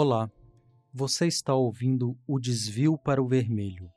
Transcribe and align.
Olá, 0.00 0.30
você 0.94 1.26
está 1.26 1.52
ouvindo 1.56 2.16
O 2.24 2.38
Desvio 2.38 2.96
para 2.96 3.20
o 3.20 3.26
Vermelho, 3.26 3.90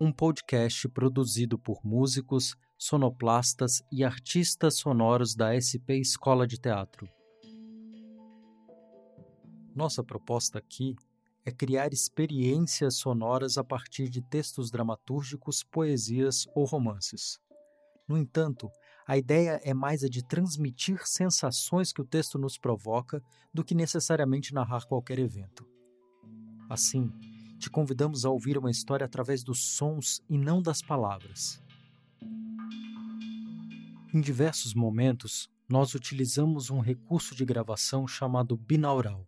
um 0.00 0.10
podcast 0.10 0.88
produzido 0.88 1.58
por 1.58 1.84
músicos, 1.84 2.56
sonoplastas 2.78 3.82
e 3.92 4.02
artistas 4.02 4.76
sonoros 4.76 5.34
da 5.34 5.52
SP 5.52 6.00
Escola 6.00 6.46
de 6.46 6.58
Teatro. 6.58 7.06
Nossa 9.76 10.02
proposta 10.02 10.58
aqui 10.58 10.96
é 11.44 11.52
criar 11.52 11.92
experiências 11.92 12.94
sonoras 12.94 13.58
a 13.58 13.62
partir 13.62 14.08
de 14.08 14.22
textos 14.22 14.70
dramatúrgicos, 14.70 15.62
poesias 15.62 16.46
ou 16.54 16.64
romances. 16.64 17.38
No 18.08 18.16
entanto, 18.16 18.70
a 19.06 19.18
ideia 19.18 19.60
é 19.62 19.74
mais 19.74 20.02
a 20.02 20.08
de 20.08 20.22
transmitir 20.22 21.06
sensações 21.06 21.92
que 21.92 22.00
o 22.00 22.06
texto 22.06 22.38
nos 22.38 22.56
provoca 22.56 23.22
do 23.52 23.62
que 23.62 23.74
necessariamente 23.74 24.54
narrar 24.54 24.86
qualquer 24.86 25.18
evento. 25.18 25.66
Assim, 26.70 27.12
te 27.58 27.68
convidamos 27.68 28.24
a 28.24 28.30
ouvir 28.30 28.56
uma 28.56 28.70
história 28.70 29.04
através 29.04 29.44
dos 29.44 29.76
sons 29.76 30.22
e 30.28 30.38
não 30.38 30.62
das 30.62 30.80
palavras. 30.80 31.62
Em 34.12 34.20
diversos 34.20 34.74
momentos, 34.74 35.50
nós 35.68 35.94
utilizamos 35.94 36.70
um 36.70 36.80
recurso 36.80 37.34
de 37.34 37.44
gravação 37.44 38.06
chamado 38.06 38.56
binaural. 38.56 39.26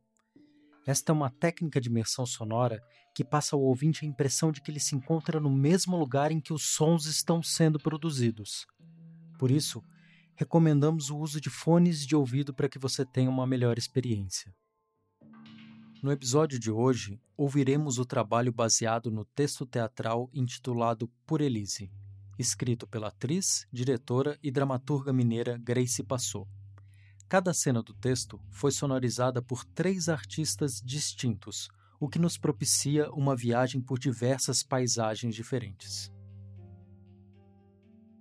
Esta 0.86 1.10
é 1.10 1.14
uma 1.14 1.30
técnica 1.30 1.80
de 1.80 1.88
imersão 1.88 2.24
sonora 2.24 2.80
que 3.14 3.24
passa 3.24 3.56
ao 3.56 3.62
ouvinte 3.62 4.04
a 4.04 4.08
impressão 4.08 4.52
de 4.52 4.62
que 4.62 4.70
ele 4.70 4.78
se 4.78 4.94
encontra 4.94 5.40
no 5.40 5.50
mesmo 5.50 5.96
lugar 5.98 6.30
em 6.30 6.40
que 6.40 6.52
os 6.52 6.62
sons 6.62 7.06
estão 7.06 7.42
sendo 7.42 7.78
produzidos. 7.78 8.66
Por 9.38 9.50
isso, 9.50 9.82
recomendamos 10.34 11.10
o 11.10 11.18
uso 11.18 11.40
de 11.40 11.50
fones 11.50 12.06
de 12.06 12.14
ouvido 12.14 12.54
para 12.54 12.68
que 12.68 12.78
você 12.78 13.04
tenha 13.04 13.30
uma 13.30 13.46
melhor 13.46 13.78
experiência. 13.78 14.54
No 16.02 16.12
episódio 16.12 16.58
de 16.58 16.70
hoje, 16.70 17.20
ouviremos 17.36 17.98
o 17.98 18.04
trabalho 18.04 18.52
baseado 18.52 19.10
no 19.10 19.24
texto 19.24 19.66
teatral 19.66 20.30
intitulado 20.32 21.08
Por 21.26 21.40
Elise, 21.40 21.90
escrito 22.38 22.86
pela 22.86 23.08
atriz, 23.08 23.66
diretora 23.72 24.38
e 24.42 24.50
dramaturga 24.50 25.12
mineira 25.12 25.58
Grace 25.58 26.02
Passou. 26.02 26.46
Cada 27.28 27.52
cena 27.52 27.82
do 27.82 27.92
texto 27.94 28.40
foi 28.50 28.70
sonorizada 28.70 29.42
por 29.42 29.64
três 29.64 30.08
artistas 30.08 30.80
distintos, 30.80 31.68
o 31.98 32.08
que 32.08 32.18
nos 32.18 32.38
propicia 32.38 33.10
uma 33.10 33.34
viagem 33.34 33.80
por 33.80 33.98
diversas 33.98 34.62
paisagens 34.62 35.34
diferentes. 35.34 36.12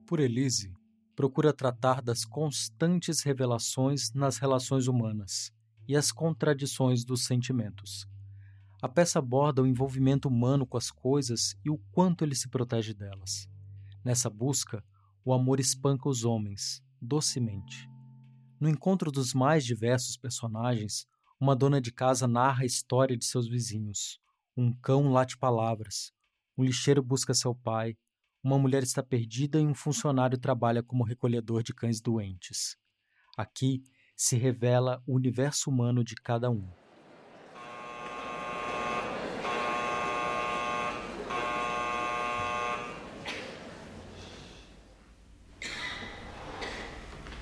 Por 0.08 0.20
Elise 0.20 0.74
procura 1.16 1.54
tratar 1.54 2.02
das 2.02 2.26
constantes 2.26 3.22
revelações 3.22 4.12
nas 4.14 4.38
relações 4.38 4.88
humanas 4.88 5.54
e 5.88 5.96
as 5.96 6.12
contradições 6.12 7.06
dos 7.06 7.26
sentimentos. 7.26 8.08
A 8.82 8.90
peça 8.90 9.20
aborda 9.20 9.64
o 9.64 9.68
envolvimento 9.68 10.28
humano 10.28 10.66
com 10.66 10.78
as 10.78 10.92
coisas 10.92 11.56
e 11.64 11.70
o 11.70 11.78
quanto 11.92 12.24
ele 12.24 12.36
se 12.36 12.50
protege 12.50 12.94
delas. 12.94 13.48
Nessa 14.04 14.30
busca, 14.30 14.84
o 15.24 15.34
amor 15.34 15.60
espanca 15.60 16.10
os 16.10 16.24
homens, 16.24 16.84
docemente. 17.02 17.90
No 18.60 18.70
encontro 18.70 19.12
dos 19.12 19.34
mais 19.34 19.66
diversos 19.66 20.18
personagens, 20.18 21.08
uma 21.40 21.56
dona 21.56 21.82
de 21.82 21.92
casa 21.92 22.28
narra 22.28 22.64
a 22.64 22.66
história 22.66 23.18
de 23.18 23.26
seus 23.26 23.48
vizinhos. 23.48 24.20
Um 24.56 24.72
cão 24.72 25.12
late 25.12 25.38
palavras. 25.38 26.12
Um 26.58 26.64
lixeiro 26.64 27.02
busca 27.02 27.34
seu 27.34 27.54
pai 27.56 27.98
uma 28.46 28.60
mulher 28.60 28.84
está 28.84 29.02
perdida 29.02 29.60
e 29.60 29.66
um 29.66 29.74
funcionário 29.74 30.38
trabalha 30.38 30.84
como 30.84 31.04
recolhedor 31.04 31.64
de 31.64 31.74
cães 31.74 32.00
doentes. 32.00 32.78
Aqui 33.36 33.82
se 34.16 34.38
revela 34.38 35.02
o 35.08 35.16
universo 35.16 35.68
humano 35.72 36.04
de 36.04 36.14
cada 36.14 36.52
um. 36.52 36.70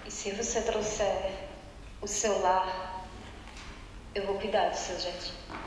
E 0.05 0.09
se 0.09 0.31
você 0.31 0.61
trouxer 0.61 1.49
o 2.01 2.07
seu 2.07 2.39
lar, 2.39 3.05
eu 4.15 4.25
vou 4.25 4.39
cuidar 4.39 4.69
do 4.69 4.77
seu 4.77 4.97
jardim. 4.97 5.62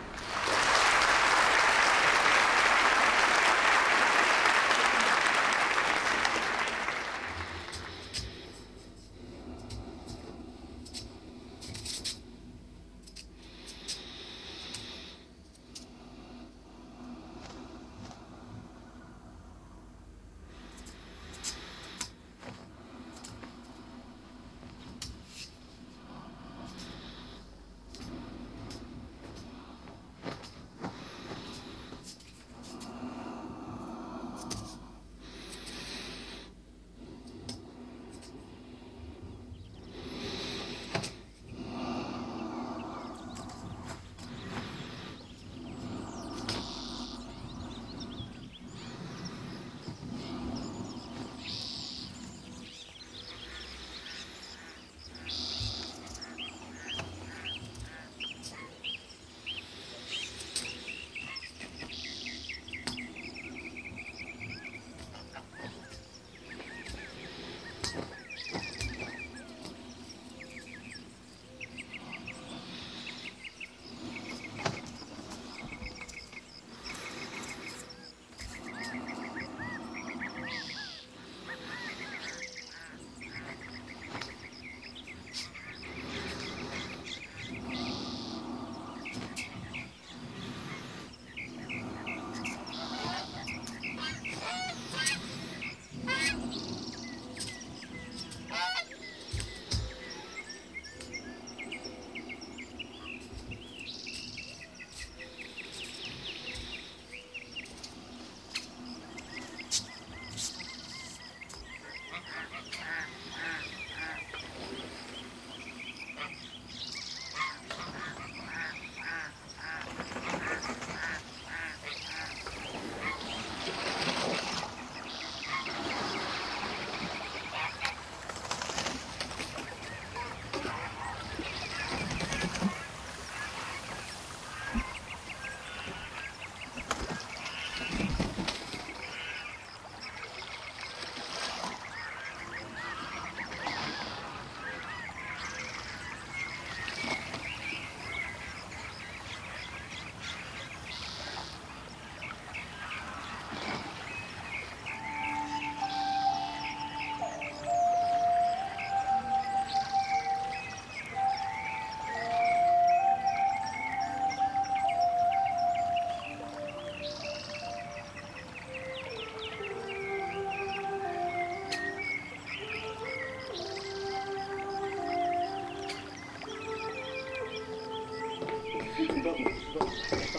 动。 179.77 180.36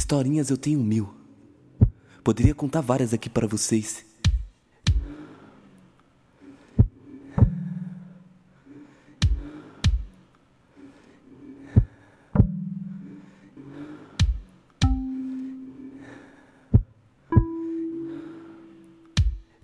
Historinhas 0.00 0.48
eu 0.48 0.56
tenho 0.56 0.80
mil. 0.80 1.10
Poderia 2.24 2.54
contar 2.54 2.80
várias 2.80 3.12
aqui 3.12 3.28
para 3.28 3.46
vocês. 3.46 4.02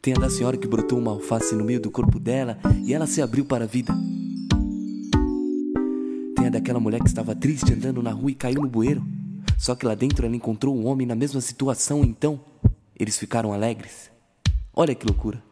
Tem 0.02 0.12
a 0.14 0.20
da 0.20 0.28
senhora 0.28 0.58
que 0.58 0.68
brotou 0.68 0.98
uma 0.98 1.12
alface 1.12 1.54
no 1.54 1.64
meio 1.64 1.80
do 1.80 1.90
corpo 1.90 2.20
dela 2.20 2.58
e 2.84 2.92
ela 2.92 3.06
se 3.06 3.22
abriu 3.22 3.46
para 3.46 3.64
a 3.64 3.66
vida. 3.66 3.94
Tem 6.36 6.46
a 6.46 6.50
daquela 6.50 6.78
mulher 6.78 7.00
que 7.00 7.08
estava 7.08 7.34
triste 7.34 7.72
andando 7.72 8.02
na 8.02 8.12
rua 8.12 8.30
e 8.30 8.34
caiu 8.34 8.60
no 8.60 8.68
bueiro. 8.68 9.02
Só 9.58 9.74
que 9.74 9.86
lá 9.86 9.94
dentro 9.94 10.26
ela 10.26 10.36
encontrou 10.36 10.76
um 10.76 10.86
homem 10.86 11.06
na 11.06 11.14
mesma 11.14 11.40
situação, 11.40 12.02
então 12.02 12.40
eles 12.98 13.18
ficaram 13.18 13.52
alegres. 13.52 14.10
Olha 14.74 14.94
que 14.94 15.06
loucura. 15.06 15.42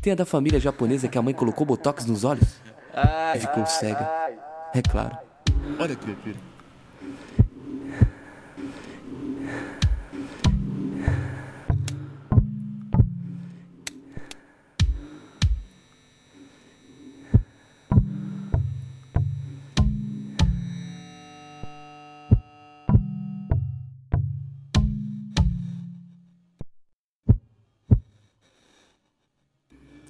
Tem 0.00 0.12
a 0.12 0.16
da 0.16 0.24
família 0.24 0.58
japonesa 0.58 1.08
que 1.08 1.18
a 1.18 1.22
mãe 1.22 1.34
colocou 1.34 1.66
botox 1.66 2.06
nos 2.06 2.24
olhos 2.24 2.48
e 3.36 3.38
ficou 3.38 3.66
cega. 3.66 4.08
É 4.74 4.80
claro. 4.80 5.18
Olha 5.78 5.94
que 5.94 6.06
loucura. 6.06 6.49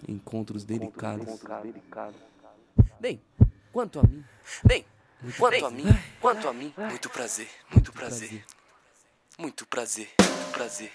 Encontros 0.08 0.64
delicados. 0.64 1.40
Bem, 3.00 3.20
quanto 3.72 4.00
a 4.00 4.02
mim. 4.02 4.24
Bem, 4.64 4.84
quanto 5.38 5.66
a 5.66 5.70
mim. 5.70 5.84
Quanto 6.20 6.48
a 6.48 6.52
mim. 6.52 6.74
Muito 6.76 7.10
prazer, 7.10 7.48
muito 7.70 7.92
prazer. 7.92 8.44
Muito 9.38 9.66
prazer, 9.66 10.08
muito 10.18 10.52
prazer. 10.52 10.92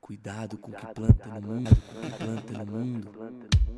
Cuidado 0.00 0.58
com 0.58 0.72
o 0.72 0.74
que 0.74 0.86
planta 0.86 1.26
no 1.26 1.40
mundo, 1.40 1.70
com 1.70 1.98
o 1.98 2.02
que 2.02 2.18
planta 2.18 2.64
no 2.64 2.72
mundo. 2.72 3.69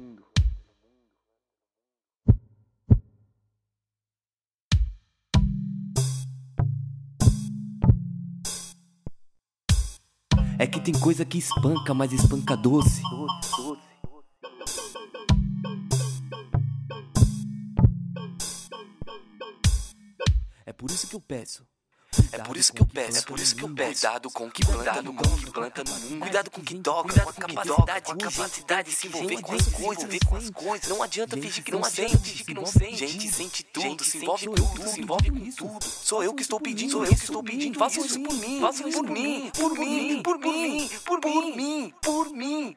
Tem 10.82 10.98
coisa 10.98 11.24
que 11.24 11.38
espanca, 11.38 11.94
mas 11.94 12.12
espanca 12.12 12.56
doce. 12.56 13.02
É 20.66 20.72
por 20.72 20.90
isso 20.90 21.06
que 21.06 21.14
eu 21.14 21.20
peço. 21.20 21.64
É 22.32 22.38
por 22.38 22.56
isso 22.56 22.72
que 22.72 22.80
eu 22.80 22.86
peço, 22.86 23.18
é 23.18 23.22
por 23.22 23.38
isso 23.38 23.54
que 23.54 23.62
eu 23.62 23.74
peço. 23.74 24.00
Cuidado 24.00 24.30
com 24.30 24.46
o 24.46 24.50
que 24.50 24.64
planta 24.64 25.02
no 25.02 25.12
mundo, 25.12 25.52
planta 25.52 25.84
no 25.84 25.90
mundo. 25.90 26.20
Cuidado 26.20 26.50
com 26.50 26.60
o 26.62 26.64
que 26.64 26.78
toca, 26.78 27.02
cuidado 27.02 27.24
com 27.24 27.30
a 27.30 27.34
capacidade, 27.34 28.06
com 28.06 28.12
a 28.12 28.16
capacidade 28.16 28.90
de 28.90 28.96
se 28.96 29.06
envolver 29.06 29.42
com 29.42 29.54
as 29.54 29.68
coisas, 29.68 30.04
ver 30.04 30.24
com 30.24 30.36
as 30.36 30.50
coisas. 30.50 30.88
Não 30.88 31.02
adianta 31.02 31.36
fingir 31.36 31.62
que 31.62 31.70
não 31.70 31.84
sente, 31.84 32.16
fingir 32.16 32.46
que 32.46 32.54
não 32.54 32.64
sente. 32.64 32.96
Gente 32.96 33.30
sente 33.30 33.62
tudo, 33.64 34.02
se 34.02 34.16
envolve 34.16 34.46
com 34.46 34.54
tudo, 34.54 34.88
se 34.88 35.00
envolve 35.00 35.30
com 35.30 35.50
tudo. 35.52 35.84
Sou 35.84 36.24
eu 36.24 36.32
que 36.32 36.42
estou 36.42 36.58
pedindo, 36.58 36.92
sou 36.92 37.04
eu 37.04 37.14
que 37.14 37.22
estou 37.22 37.42
pedindo. 37.42 37.78
Façam 37.78 38.04
isso 38.04 38.20
por 38.22 38.34
mim, 38.34 38.60
façam 38.60 38.88
isso 38.88 39.04
por 39.04 39.10
mim, 39.10 39.50
por 39.54 39.78
mim, 39.78 40.22
por 40.22 40.38
mim, 40.38 40.88
por 41.04 41.20
mim, 41.20 41.94
por 42.00 42.30
mim. 42.30 42.76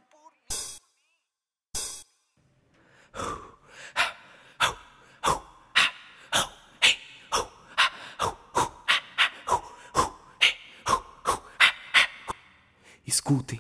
Escutem. 13.28 13.60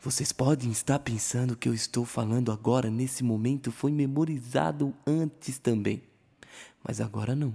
Vocês 0.00 0.32
podem 0.32 0.70
estar 0.70 0.98
pensando 1.00 1.54
que 1.54 1.68
eu 1.68 1.74
estou 1.74 2.06
falando 2.06 2.50
agora, 2.50 2.88
nesse 2.90 3.22
momento, 3.22 3.70
foi 3.70 3.92
memorizado 3.92 4.96
antes 5.06 5.58
também. 5.58 6.02
Mas 6.82 6.98
agora 6.98 7.36
não. 7.36 7.54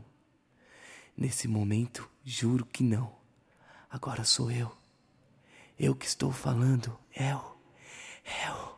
Nesse 1.17 1.47
momento, 1.47 2.07
juro 2.23 2.63
que 2.63 2.83
não. 2.83 3.11
Agora 3.89 4.23
sou 4.23 4.51
eu. 4.51 4.77
Eu 5.75 5.95
que 5.95 6.05
estou 6.05 6.31
falando. 6.31 6.95
Eu. 7.15 7.57
Eu. 8.45 8.77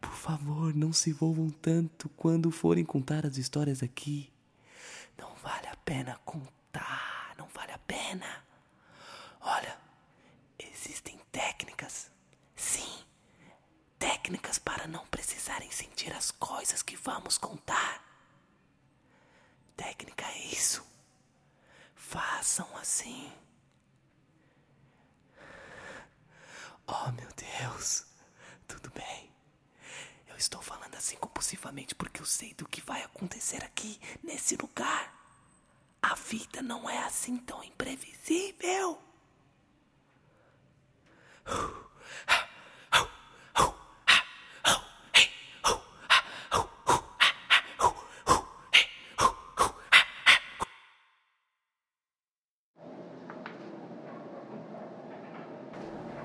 Por 0.00 0.14
favor, 0.14 0.74
não 0.74 0.94
se 0.94 1.10
envolvam 1.10 1.50
tanto 1.50 2.08
quando 2.16 2.50
forem 2.50 2.86
contar 2.86 3.26
as 3.26 3.36
histórias 3.36 3.82
aqui. 3.82 4.32
Não 5.18 5.34
vale 5.42 5.66
a 5.66 5.76
pena 5.84 6.18
contar. 6.24 7.34
Não 7.36 7.48
vale 7.48 7.72
a 7.72 7.78
pena. 7.78 8.46
Olha, 9.42 9.81
técnicas. 11.32 12.10
Sim, 12.54 13.04
técnicas 13.98 14.58
para 14.58 14.86
não 14.86 15.06
precisarem 15.06 15.70
sentir 15.70 16.12
as 16.12 16.30
coisas 16.30 16.82
que 16.82 16.96
vamos 16.96 17.38
contar. 17.38 18.04
Técnica 19.76 20.24
é 20.26 20.38
isso. 20.46 20.84
Façam 21.94 22.68
assim. 22.76 23.32
Oh, 26.86 27.10
meu 27.12 27.28
Deus. 27.34 28.04
Tudo 28.68 28.90
bem. 28.90 29.30
Eu 30.28 30.36
estou 30.36 30.60
falando 30.60 30.94
assim 30.94 31.16
compulsivamente 31.16 31.94
porque 31.94 32.20
eu 32.20 32.26
sei 32.26 32.52
do 32.54 32.68
que 32.68 32.80
vai 32.80 33.02
acontecer 33.02 33.64
aqui, 33.64 33.98
nesse 34.22 34.56
lugar. 34.56 35.14
A 36.02 36.14
vida 36.14 36.60
não 36.62 36.88
é 36.88 36.98
assim 37.04 37.36
tão 37.38 37.62
imprevisível. 37.64 39.00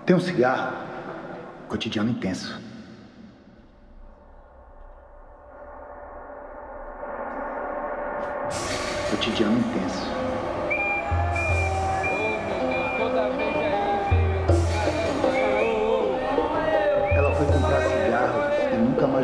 Tem 0.07 0.15
um 0.15 0.21
cigarro, 0.21 0.73
cotidiano 1.67 2.09
intenso. 2.09 2.57
Cotidiano 9.11 9.59
intenso. 9.59 10.16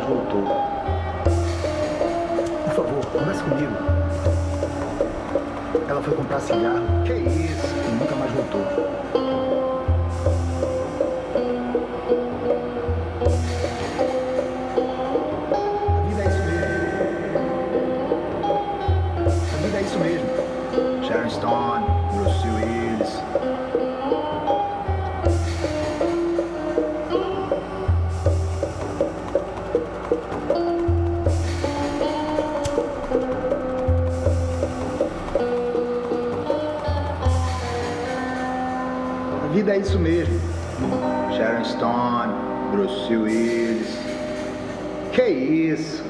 Mais 0.04 0.16
voltou. 0.18 0.44
favor, 2.74 3.06
conversa 3.06 3.42
comigo. 3.44 3.72
Ela 5.88 6.02
foi 6.02 6.14
comprar 6.14 6.40
cigarro. 6.40 6.84
Que 7.06 7.14
isso? 7.14 7.66
E 7.86 7.90
nunca 7.98 8.14
mais 8.16 8.30
voltou. 8.32 8.60
A 15.52 16.00
vida 16.06 16.22
é 16.22 16.26
isso 16.28 16.42
mesmo. 16.44 16.66
A 19.52 19.56
vida 19.62 19.78
é 19.78 19.82
isso 19.82 19.98
mesmo. 19.98 20.28
Sharon 21.06 21.30
Stone, 21.30 21.73
isso 39.94 40.00
mesmo. 40.00 40.40
Sharon 41.36 41.64
Stone, 41.64 42.32
Bruce 42.72 43.16
Willis. 43.16 43.96
Que 45.12 45.22
isso? 45.22 46.03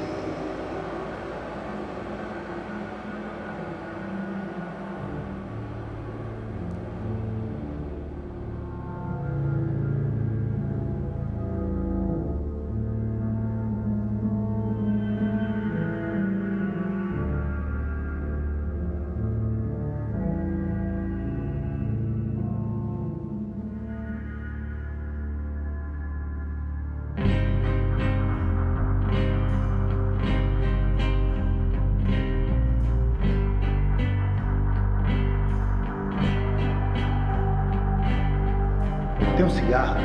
Tem 39.37 39.45
um 39.45 39.51
cigarro? 39.51 39.97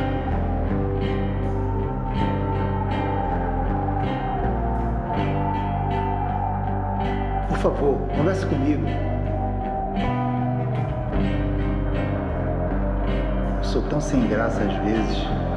Por 7.48 7.58
favor, 7.58 8.00
converse 8.16 8.46
comigo. 8.48 8.88
Eu 13.58 13.64
sou 13.64 13.82
tão 13.84 14.02
sem 14.02 14.28
graça 14.28 14.64
às 14.64 14.74
vezes. 14.84 15.49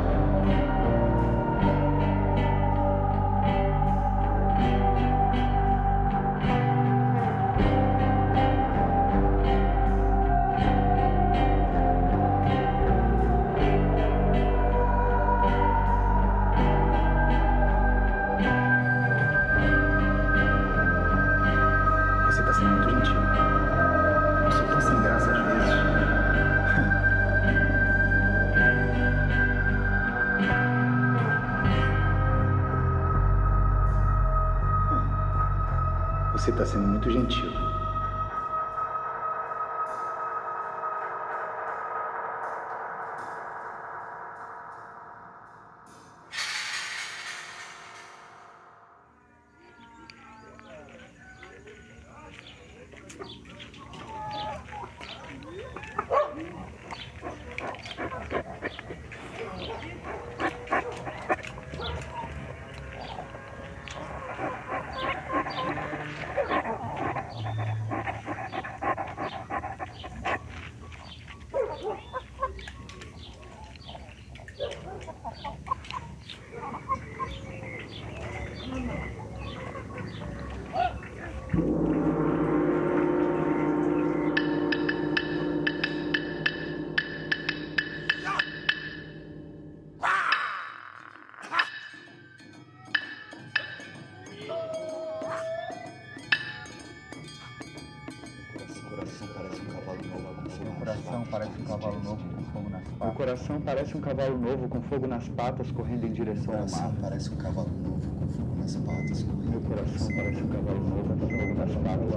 Coração 103.33 103.61
parece 103.63 103.97
um 103.97 104.01
cavalo 104.03 104.39
novo 104.39 104.69
com 104.69 104.83
fogo 104.83 105.07
nas 105.07 105.27
patas 105.31 105.71
correndo 105.71 106.07
em 106.07 106.13
direção 106.13 106.53
ao 106.53 106.69
mar. 106.69 106.93
parece 107.01 107.31
um 107.31 107.37
cavalo 107.37 107.71
novo 107.83 108.11
com 108.11 108.29
fogo 108.29 108.57
nas 108.59 108.77
patas. 108.77 109.25
Meu 109.25 109.61
coração 109.63 110.09
parece 110.15 110.43
um 110.43 110.49
cavalo 110.49 110.81
novo 110.81 111.09
com 111.09 111.17
fogo 111.17 111.55
nas 111.55 111.75
patas. 111.77 112.17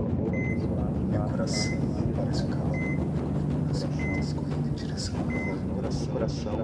Meu 1.10 1.22
coração 1.22 1.78
parece 2.18 2.44
um 2.44 2.50
cavalo 2.50 2.80
novo 2.90 3.16
com 3.16 3.34
fogo 3.40 3.64
nas 3.66 3.84
patas 3.84 4.34
correndo 4.34 4.68
em 4.68 4.74
direção 4.74 5.16
ao 5.18 5.26
mar. 5.26 5.56
Meu 5.96 6.12
coração 6.12 6.58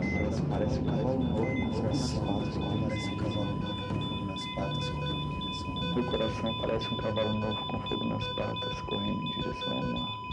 parece 0.49 0.81
um 0.81 0.85
cavalo 0.85 1.23
novo 1.23 1.45
com 1.55 1.71
fogo 1.71 1.87
nas 1.87 2.11
patas 2.11 2.55
correndo 2.57 2.89
Parece 2.91 3.09
um 3.09 3.17
cavalo 3.17 3.53
novo 3.53 3.85
com 3.87 3.99
fogo 4.01 4.25
nas 4.25 4.45
patas 4.45 4.89
correndo 4.89 5.23
em 5.23 5.39
direção 5.39 5.71
ao 5.71 5.83
mar. 5.83 5.95
Meu 5.95 6.03
coração 6.11 6.53
parece 6.59 6.87
um 6.87 6.97
cavalo 6.97 7.33
novo 7.39 7.67
com 7.67 7.79
fogo 7.87 8.05
nas 8.05 8.27
patas 8.35 8.81
correndo 8.81 9.23
em 9.23 9.31
direção 9.31 9.77
ao 9.77 9.93
mar. 9.93 10.30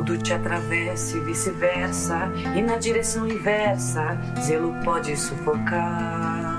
Tudo 0.00 0.16
te 0.16 0.32
atravessa 0.32 1.18
e 1.18 1.20
vice-versa, 1.20 2.32
e 2.56 2.62
na 2.62 2.76
direção 2.78 3.26
inversa, 3.26 4.18
zelo 4.40 4.74
pode 4.82 5.14
sufocar. 5.14 6.58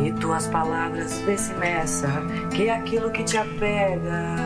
E 0.00 0.12
tuas 0.12 0.46
palavras 0.46 1.18
vê 1.20 1.36
se 1.36 1.52
meça, 1.54 2.08
que 2.54 2.68
é 2.68 2.74
aquilo 2.74 3.10
que 3.10 3.24
te 3.24 3.36
apega 3.36 4.44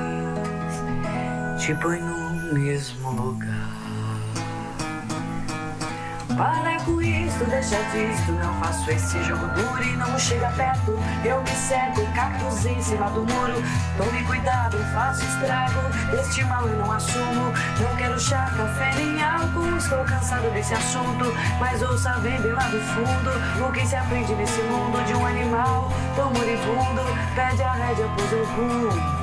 te 1.59 1.75
põe 1.75 2.01
no 2.01 2.55
mesmo 2.55 3.11
lugar. 3.11 3.47
Para 6.38 6.81
com 6.85 7.03
isso, 7.03 7.44
deixa 7.46 7.83
disto. 7.90 8.31
Não 8.31 8.55
faço 8.61 8.88
esse 8.92 9.20
jogo 9.24 9.44
duro 9.48 9.83
e 9.83 9.96
não 9.96 10.16
chega 10.16 10.48
perto. 10.53 10.96
Eu 11.24 11.42
me 11.42 11.51
cerco, 11.51 12.01
cactos 12.14 12.64
em 12.64 12.81
cima 12.81 13.11
do 13.11 13.27
muro. 13.27 13.61
Tome 13.96 14.22
cuidado, 14.22 14.79
faço 14.94 15.24
estrago. 15.24 15.81
Este 16.16 16.44
mal 16.44 16.64
eu 16.68 16.77
não 16.77 16.92
assumo. 16.92 17.53
Não 17.81 17.96
quero 17.96 18.20
chá, 18.20 18.53
café 18.57 18.94
nem 18.94 19.20
álcool. 19.20 19.77
Estou 19.77 20.05
cansado 20.05 20.48
desse 20.55 20.74
assunto. 20.74 21.24
Mas 21.59 21.83
ouça, 21.83 22.12
vem 22.20 22.40
bem 22.40 22.53
lá 22.53 22.68
do 22.68 22.81
fundo. 22.83 23.66
O 23.68 23.72
que 23.72 23.85
se 23.85 23.96
aprende 23.96 24.33
nesse 24.37 24.62
mundo 24.62 25.05
de 25.07 25.14
um 25.14 25.27
animal 25.27 25.90
tão 26.14 26.33
moribundo? 26.33 27.03
Pede 27.35 27.64
a 27.64 27.72
rédea, 27.72 28.09
pois 28.16 28.31
eu 28.31 28.44
rumo. 28.44 29.17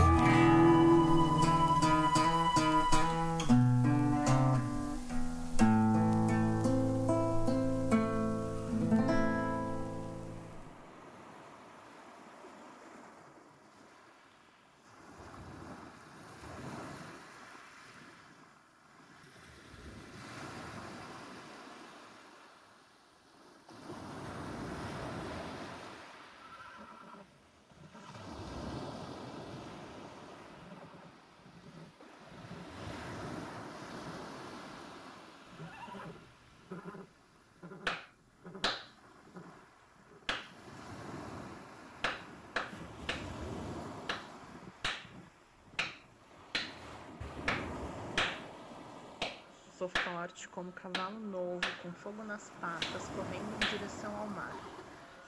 Sou 49.86 50.02
forte 50.02 50.50
como 50.50 50.71
cavalo 50.71 51.19
novo, 51.19 51.62
com 51.84 51.91
fogo 51.91 52.24
nas 52.24 52.50
patas, 52.60 53.08
correndo 53.15 53.54
em 53.54 53.69
direção 53.69 54.17
ao 54.17 54.28
mar. 54.30 54.52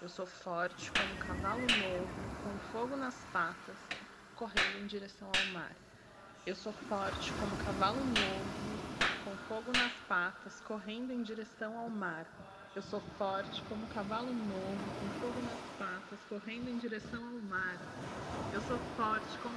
Eu 0.01 0.09
sou 0.09 0.25
forte 0.25 0.91
como 0.93 1.15
cavalo 1.27 1.61
novo, 1.61 2.07
com 2.43 2.71
fogo 2.71 2.95
nas 2.95 3.13
patas, 3.31 3.75
correndo 4.35 4.81
em 4.81 4.87
direção 4.87 5.27
ao 5.27 5.53
mar. 5.53 5.75
Eu 6.43 6.55
sou 6.55 6.73
forte 6.73 7.31
como 7.33 7.55
cavalo 7.65 7.99
novo, 7.99 9.05
com 9.23 9.37
fogo 9.47 9.71
nas 9.77 9.91
patas, 10.07 10.59
correndo 10.61 11.13
em 11.13 11.21
direção 11.21 11.77
ao 11.77 11.91
mar. 11.91 12.25
Eu 12.75 12.81
sou 12.81 12.99
forte 13.19 13.61
como 13.69 13.85
cavalo 13.89 14.33
novo, 14.33 14.85
com 14.99 15.19
fogo 15.19 15.39
nas 15.39 15.77
patas, 15.77 16.19
correndo 16.27 16.67
em 16.67 16.79
direção 16.79 17.23
ao 17.23 17.41
mar. 17.43 17.77
Eu 18.51 18.61
sou 18.61 18.79
forte 18.95 19.37
como 19.43 19.56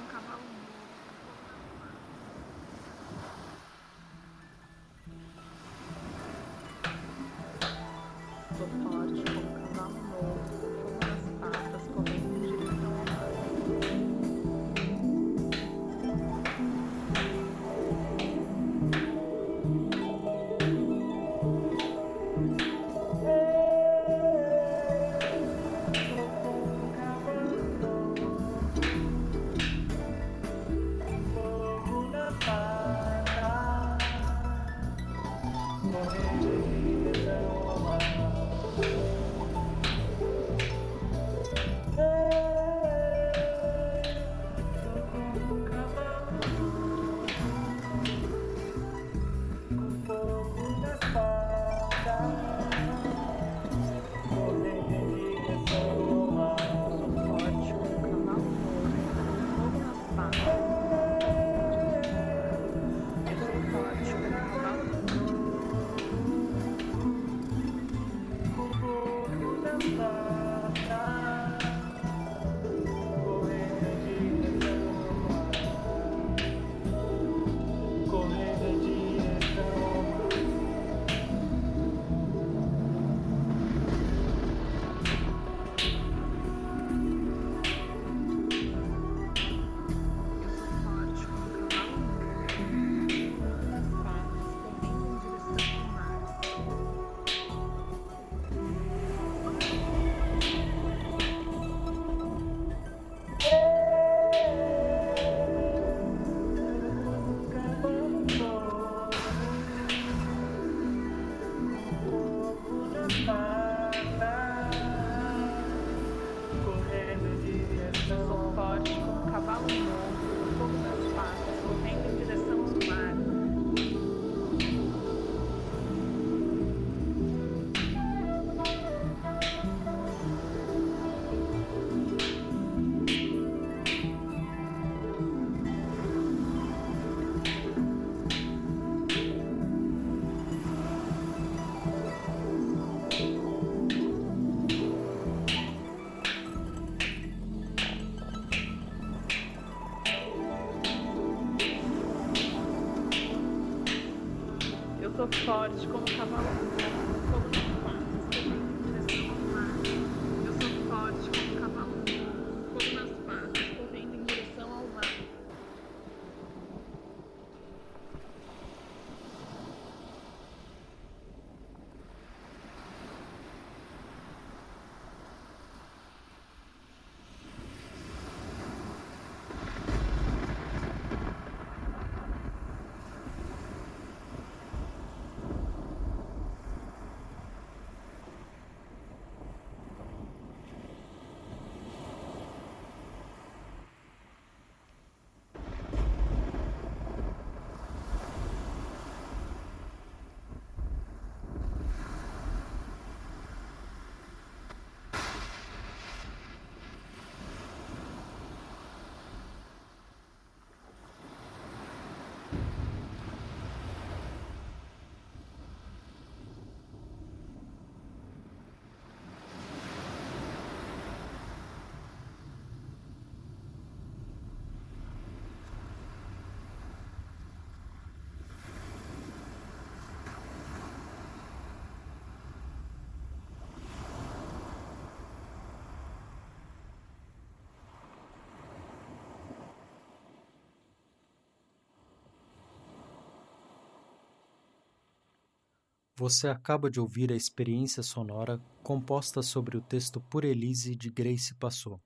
Você 246.21 246.47
acaba 246.47 246.87
de 246.87 246.99
ouvir 246.99 247.31
a 247.31 247.35
experiência 247.35 248.03
sonora 248.03 248.61
composta 248.83 249.41
sobre 249.41 249.75
o 249.75 249.81
texto 249.81 250.21
Por 250.21 250.45
Elise 250.45 250.95
de 250.95 251.09
Grace 251.09 251.55
Passou. 251.55 251.99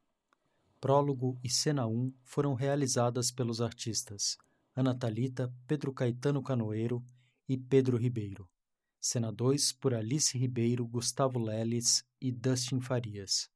Prólogo 0.80 1.38
e 1.44 1.50
cena 1.50 1.86
1 1.86 2.14
foram 2.24 2.54
realizadas 2.54 3.30
pelos 3.30 3.60
artistas 3.60 4.38
Ana 4.74 4.98
Talita, 4.98 5.54
Pedro 5.68 5.92
Caetano 5.92 6.42
Canoeiro 6.42 7.04
e 7.46 7.58
Pedro 7.58 7.98
Ribeiro. 7.98 8.48
Cena 9.02 9.34
2 9.34 9.74
por 9.74 9.94
Alice 9.94 10.38
Ribeiro, 10.38 10.88
Gustavo 10.88 11.38
Leles 11.38 12.06
e 12.22 12.32
Dustin 12.32 12.80
Farias. 12.80 13.50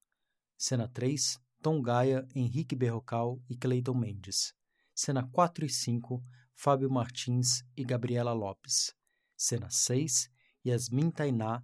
Cena 0.58 0.90
3, 0.90 1.40
Tom 1.62 1.82
Gaia, 1.82 2.28
Henrique 2.36 2.76
Berrocal 2.76 3.42
e 3.50 3.56
Cleiton 3.56 3.94
Mendes. 3.94 4.54
Cena 4.94 5.26
4 5.26 5.66
e 5.66 5.70
5, 5.70 6.22
Fábio 6.54 6.92
Martins 6.92 7.64
e 7.78 7.86
Gabriela 7.86 8.34
Lopes. 8.34 8.94
Cena 9.38 9.70
6, 9.70 10.30
Yasmin 10.66 11.12
Tainá, 11.12 11.64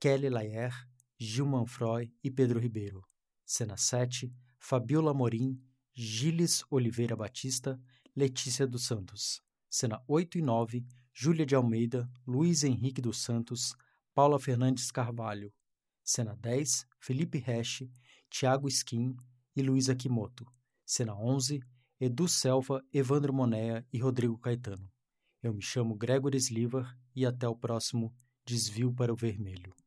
Kelly 0.00 0.30
Layer, 0.30 0.72
Gil 1.18 1.46
Manfroy 1.46 2.12
e 2.22 2.30
Pedro 2.30 2.60
Ribeiro. 2.60 3.02
Cena 3.44 3.76
7, 3.76 4.32
Fabiola 4.58 5.12
Morim, 5.12 5.60
Gilles 5.92 6.62
Oliveira 6.70 7.16
Batista, 7.16 7.80
Letícia 8.14 8.66
dos 8.66 8.84
Santos. 8.84 9.42
Cena 9.68 10.02
8 10.06 10.38
e 10.38 10.42
9, 10.42 10.86
Júlia 11.12 11.44
de 11.44 11.54
Almeida, 11.54 12.08
Luiz 12.26 12.62
Henrique 12.62 13.00
dos 13.00 13.18
Santos, 13.18 13.74
Paula 14.14 14.38
Fernandes 14.38 14.90
Carvalho. 14.90 15.52
Cena 16.04 16.36
10, 16.36 16.86
Felipe 17.00 17.38
Resch, 17.38 17.82
Tiago 18.30 18.68
Skin 18.68 19.16
e 19.56 19.62
Luísa 19.62 19.94
Kimoto. 19.94 20.46
Cena 20.86 21.14
11, 21.14 21.60
Edu 22.00 22.28
Selva, 22.28 22.84
Evandro 22.92 23.32
Monea 23.32 23.84
e 23.92 23.98
Rodrigo 23.98 24.38
Caetano. 24.38 24.88
Eu 25.42 25.52
me 25.52 25.60
chamo 25.60 25.96
Gregory 25.96 26.38
Sliver 26.38 26.86
e 27.14 27.26
até 27.26 27.48
o 27.48 27.56
próximo 27.56 28.14
Desvio 28.48 28.90
para 28.90 29.12
o 29.12 29.14
Vermelho. 29.14 29.77